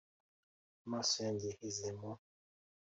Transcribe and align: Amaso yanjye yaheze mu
Amaso 0.85 1.15
yanjye 1.25 1.45
yaheze 1.51 1.87
mu 1.97 2.11